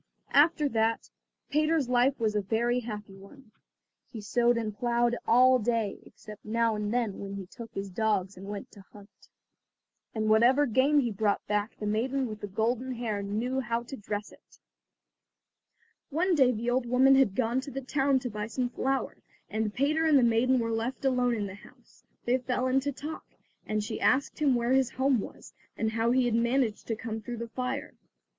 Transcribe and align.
After 0.33 0.67
that 0.69 1.11
Peter's 1.51 1.87
life 1.87 2.19
was 2.19 2.33
a 2.35 2.41
very 2.41 2.79
happy 2.79 3.13
one. 3.15 3.51
He 4.09 4.19
sowed 4.19 4.57
and 4.57 4.75
ploughed 4.75 5.15
all 5.27 5.59
day, 5.59 5.99
except 6.07 6.43
now 6.43 6.75
and 6.75 6.91
then 6.91 7.19
when 7.19 7.35
he 7.35 7.45
took 7.45 7.71
his 7.75 7.91
dogs 7.91 8.35
and 8.35 8.47
went 8.47 8.71
to 8.71 8.81
hunt. 8.93 9.29
And 10.15 10.27
whatever 10.27 10.65
game 10.65 11.01
he 11.01 11.11
brought 11.11 11.45
back 11.45 11.77
the 11.77 11.85
maiden 11.85 12.27
with 12.27 12.41
the 12.41 12.47
golden 12.47 12.93
hair 12.95 13.21
knew 13.21 13.59
how 13.59 13.83
to 13.83 13.95
dress 13.95 14.31
it. 14.31 14.57
One 16.09 16.33
day 16.33 16.51
the 16.51 16.71
old 16.71 16.87
woman 16.87 17.13
had 17.13 17.35
gone 17.35 17.61
to 17.61 17.69
the 17.69 17.79
town 17.81 18.17
to 18.21 18.29
buy 18.31 18.47
some 18.47 18.69
flour, 18.69 19.17
and 19.51 19.71
Peter 19.71 20.05
and 20.05 20.17
the 20.17 20.23
maiden 20.23 20.57
were 20.57 20.71
left 20.73 21.05
alone 21.05 21.35
in 21.35 21.45
the 21.45 21.53
house. 21.53 22.03
They 22.25 22.39
fell 22.39 22.65
into 22.65 22.91
talk, 22.91 23.27
and 23.67 23.83
she 23.83 24.01
asked 24.01 24.39
him 24.39 24.55
where 24.55 24.71
his 24.71 24.89
home 24.89 25.19
was, 25.19 25.53
and 25.77 25.91
how 25.91 26.09
he 26.09 26.25
had 26.25 26.33
managed 26.33 26.87
to 26.87 26.95
come 26.95 27.21
through 27.21 27.37
the 27.37 27.49
fire. 27.49 27.93